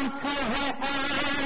[0.00, 1.40] آنکھ ہے آئے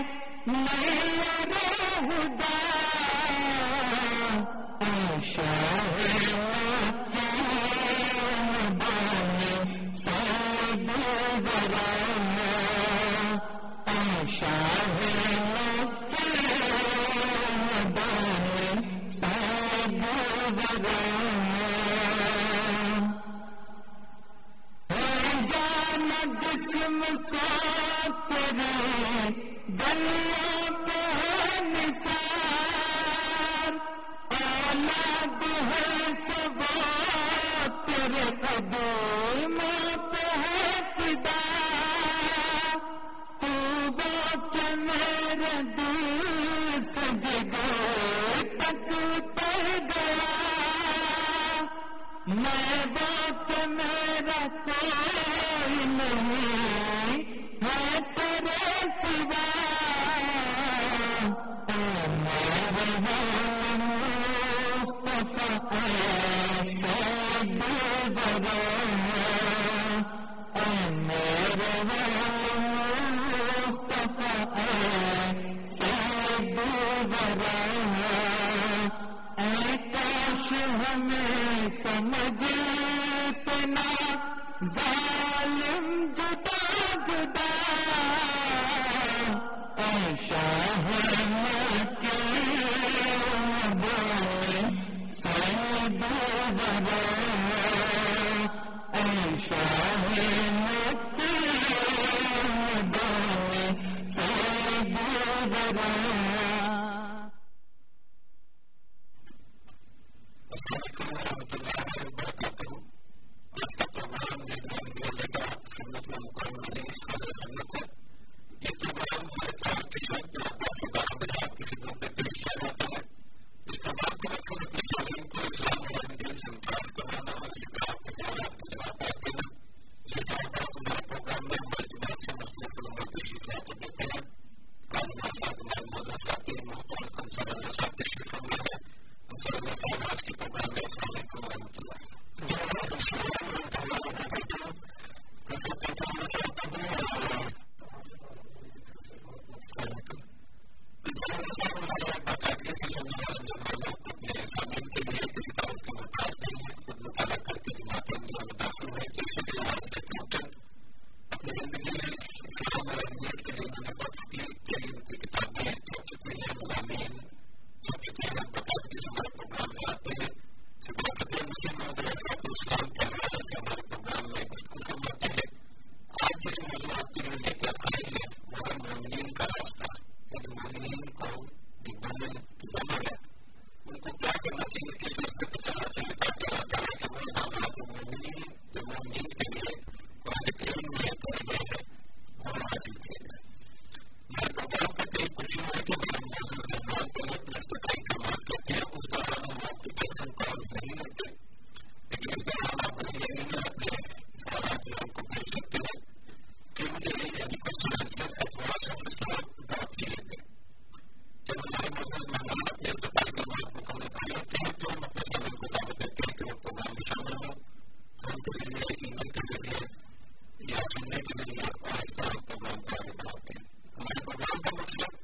[221.14, 223.64] کرنے کے لیے آپ آہستہ پروگرام کا آگے بڑھاتے ہیں
[223.97, 225.24] ہمارے پروگرام کا مقصد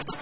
[0.00, 0.21] اندر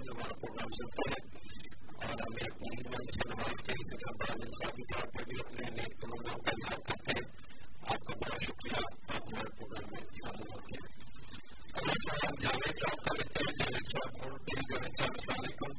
[0.00, 0.40] جب آپ
[1.08, 1.20] ہیں
[2.02, 2.48] اور ہمیں
[8.40, 10.94] شکریہ پروگرام میں شامل ہوتے ہیں
[14.66, 15.72] السلام علیکم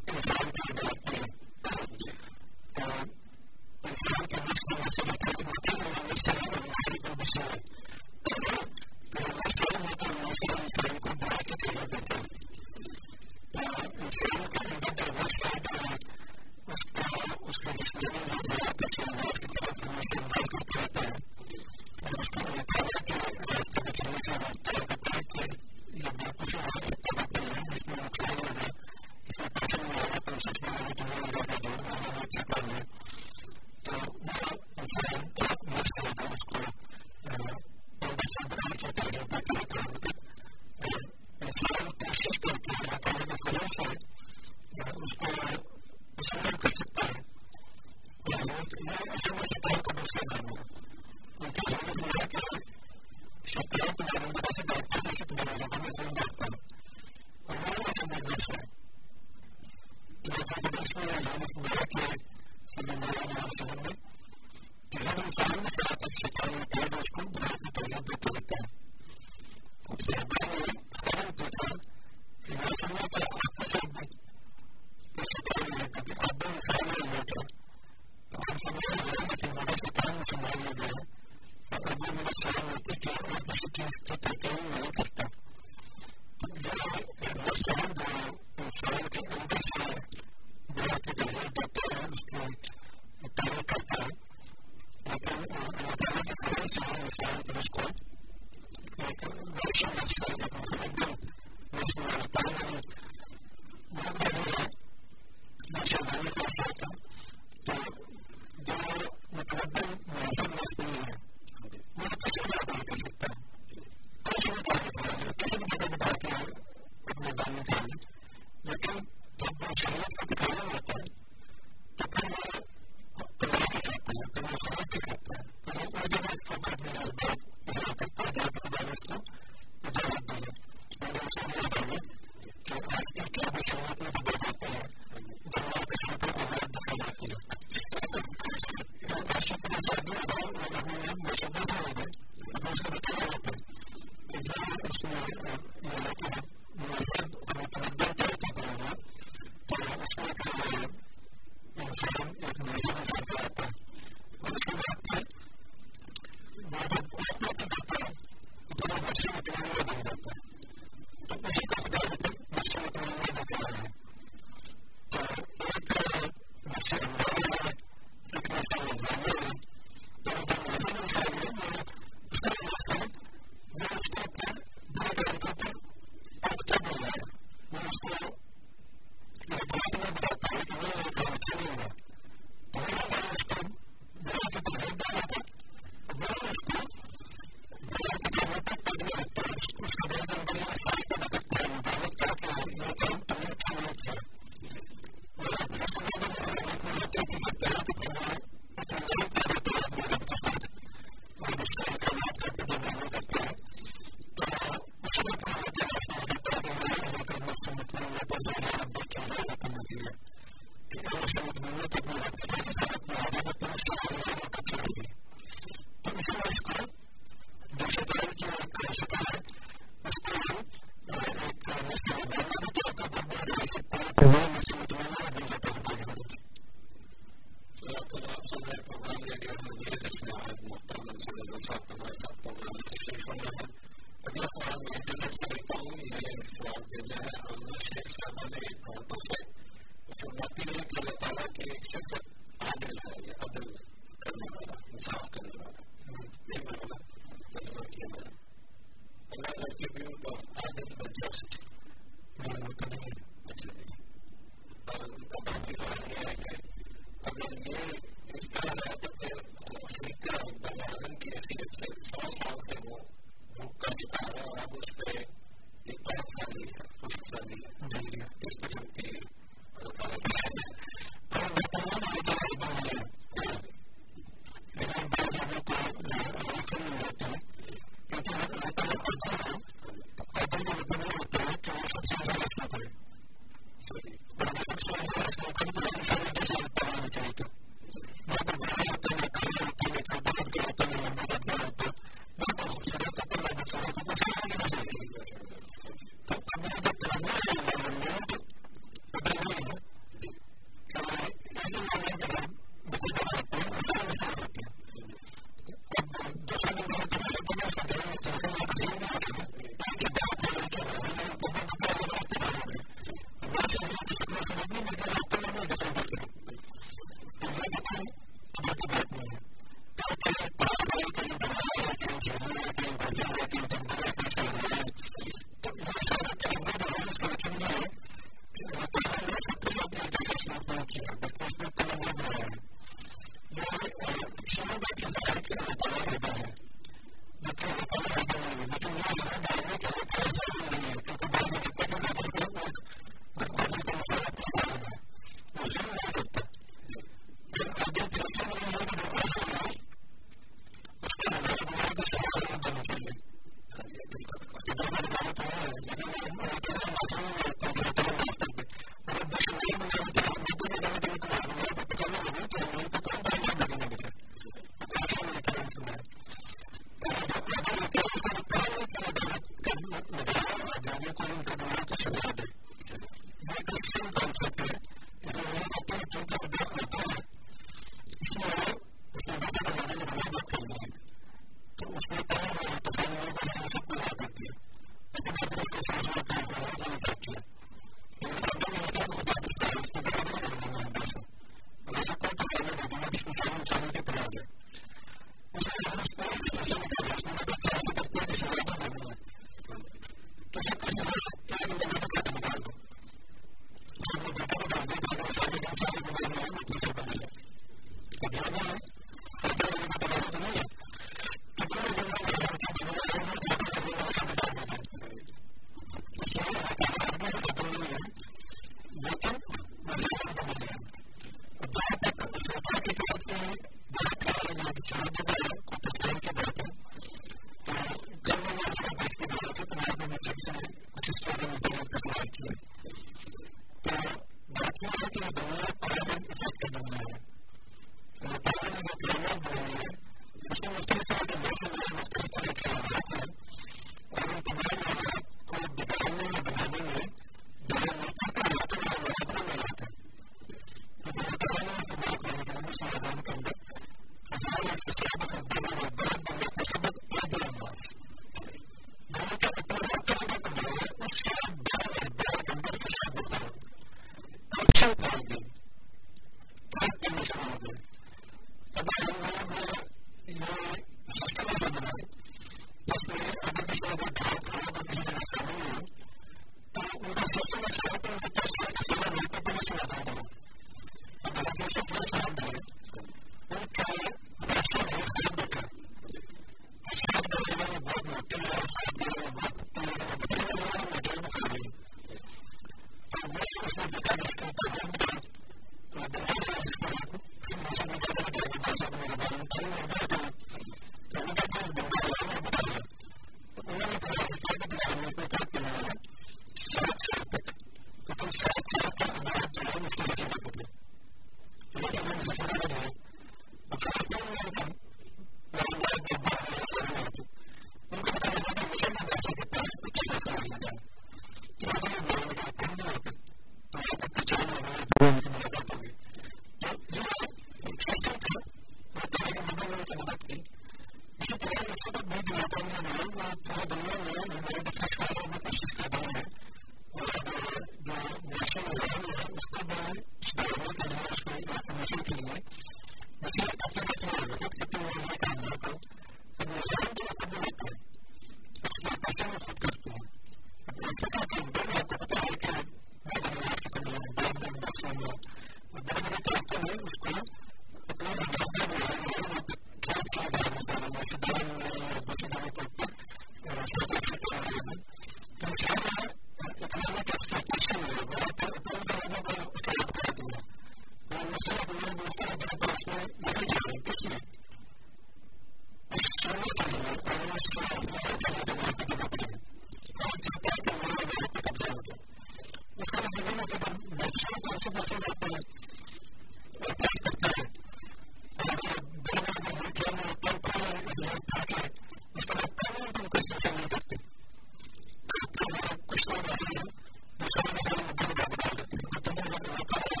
[599.51, 600.00] مسلم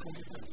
[0.00, 0.51] ہوں گے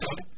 [0.00, 0.33] جاب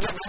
[0.00, 0.27] Thank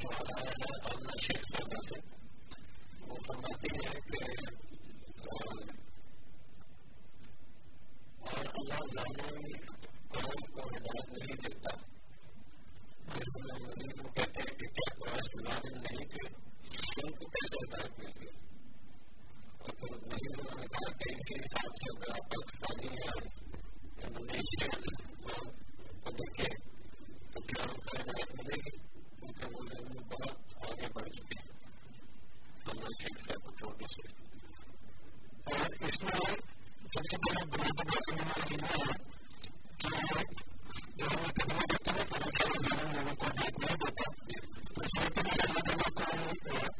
[0.00, 0.28] سوال
[0.84, 1.98] اللہ شیخ صاحبہ سے
[3.02, 4.20] وہ فرماتی ہے کہ
[8.20, 9.38] اور اللہ ظالم
[10.08, 11.72] قوم کو ہدایت نہیں دیتا۔
[13.10, 16.26] مزید وہ کہتے ہیں کہ کیا قرآن ظالم نہیں تھے
[16.96, 18.34] ان کو کیسے ہدایت مل گئی
[19.60, 23.22] اور پھر مزید انہوں نے کہا کہ اسی حساب سے اگر آپ پاکستانی اور
[24.04, 24.70] انڈونیشیا
[26.04, 26.54] کو دیکھیں
[27.32, 28.78] تو کیا ان کو ہدایت ملے گی؟
[30.80, 31.38] کے بڑھ چکے
[33.00, 34.02] شیخ صاحب چھوٹے سے
[35.46, 36.18] اور اس میں
[36.92, 38.94] سب سے پہلے بڑا بڑا سمجھنا یہ ہے
[39.78, 39.88] کہ
[42.90, 44.10] لوگوں کو دیکھ نہیں دیتا
[44.74, 46.79] تو سوچتے لوگوں کو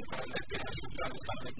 [0.00, 1.59] کی حالت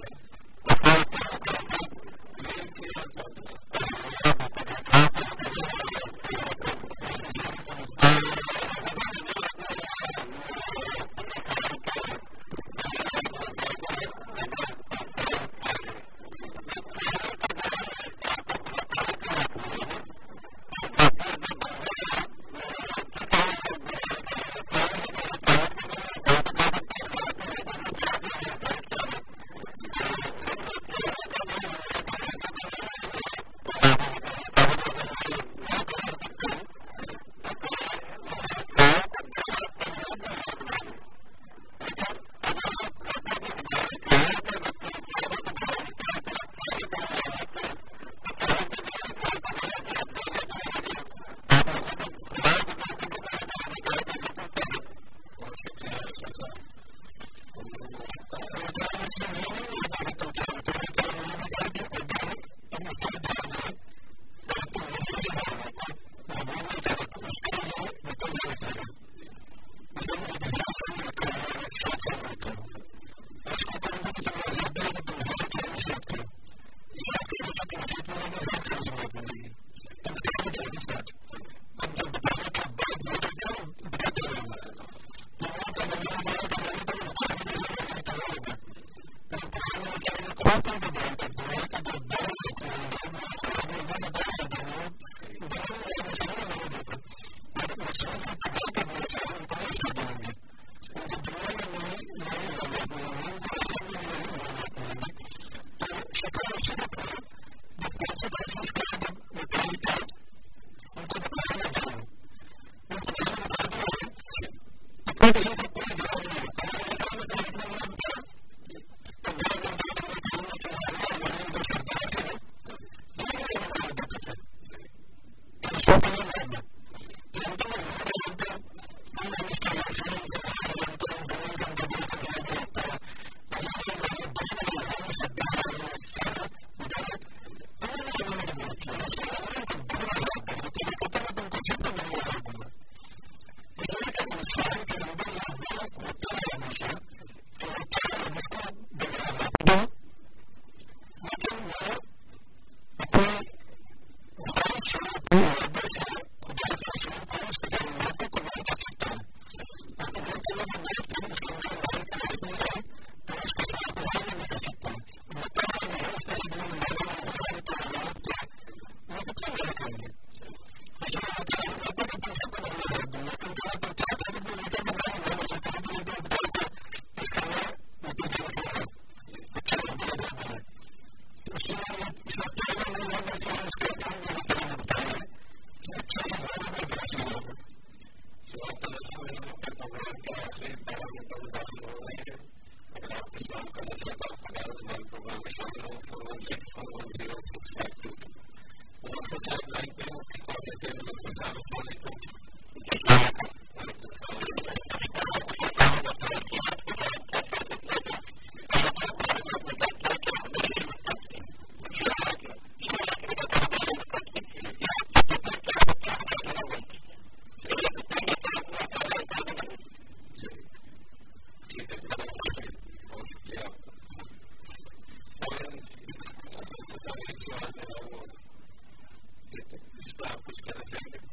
[230.21, 231.30] تو آپ کچھ کہنا چاہیں گے